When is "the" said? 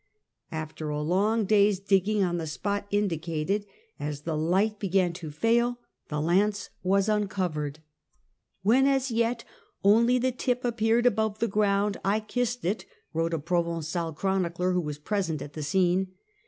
2.39-2.47, 4.21-4.35, 6.07-6.19, 10.17-10.31, 11.37-11.47, 15.53-15.61